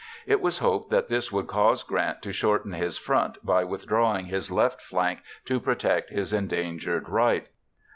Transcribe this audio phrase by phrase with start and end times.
[0.25, 4.49] It was hoped that this would cause Grant to shorten his front by withdrawing his
[4.49, 7.45] left flank to protect his endangered right.